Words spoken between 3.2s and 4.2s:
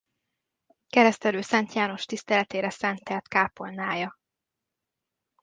kápolnája.